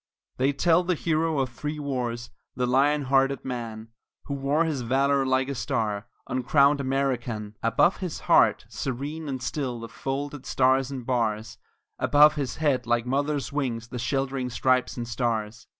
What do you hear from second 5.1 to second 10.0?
like a star uncrowned American; Above his heart serene and still the